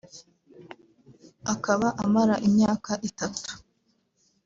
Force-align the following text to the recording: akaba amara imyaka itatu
akaba 1.53 1.87
amara 2.03 2.35
imyaka 2.47 2.91
itatu 3.09 3.51